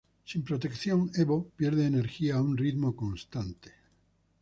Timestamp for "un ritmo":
2.41-2.95